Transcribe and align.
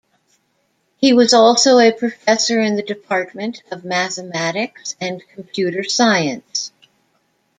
He 0.97 1.13
was 1.13 1.31
also 1.31 1.77
a 1.77 1.91
professor 1.91 2.59
in 2.59 2.75
the 2.75 2.81
department 2.81 3.61
of 3.69 3.85
mathematics 3.85 4.95
and 4.99 5.21
computer 5.35 5.83
science. 5.83 6.71